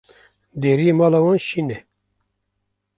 [0.61, 1.79] Deriyê mala wan şîn e.